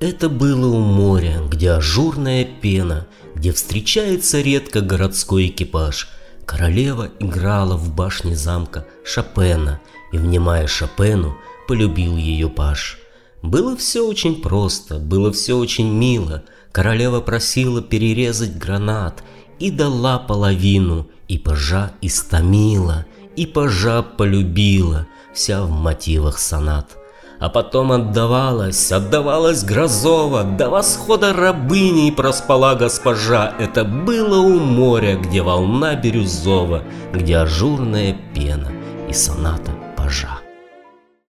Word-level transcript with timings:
Это 0.00 0.30
было 0.30 0.66
у 0.66 0.80
моря, 0.80 1.42
где 1.46 1.72
ажурная 1.72 2.46
пена, 2.46 3.06
где 3.34 3.52
встречается 3.52 4.40
редко 4.40 4.80
городской 4.80 5.48
экипаж. 5.48 6.08
Королева 6.46 7.10
играла 7.20 7.76
в 7.76 7.94
башне 7.94 8.34
замка 8.34 8.86
Шопена, 9.04 9.78
и, 10.10 10.16
внимая 10.16 10.66
Шопену, 10.66 11.36
полюбил 11.68 12.16
ее 12.16 12.48
паж. 12.48 12.98
Было 13.42 13.76
все 13.76 14.00
очень 14.00 14.40
просто, 14.40 14.98
было 14.98 15.32
все 15.32 15.58
очень 15.58 15.92
мило. 15.92 16.44
Королева 16.72 17.20
просила 17.20 17.82
перерезать 17.82 18.56
гранат 18.56 19.22
и 19.58 19.70
дала 19.70 20.18
половину, 20.18 21.10
и 21.28 21.36
пажа 21.36 21.92
истомила, 22.00 23.04
и 23.36 23.44
пажа 23.44 24.02
полюбила, 24.02 25.06
вся 25.34 25.62
в 25.62 25.70
мотивах 25.70 26.38
сонат 26.38 26.96
а 27.40 27.48
потом 27.48 27.90
отдавалась, 27.90 28.92
отдавалась 28.92 29.64
Грозова, 29.64 30.44
до 30.44 30.68
восхода 30.68 31.32
рабыней 31.32 32.12
проспала 32.12 32.74
госпожа. 32.74 33.54
Это 33.58 33.84
было 33.84 34.38
у 34.38 34.58
моря, 34.60 35.16
где 35.16 35.40
волна 35.40 35.96
бирюзова, 35.96 36.82
где 37.12 37.38
ажурная 37.38 38.14
пена 38.34 38.70
и 39.08 39.14
соната 39.14 39.72
пажа. 39.96 40.38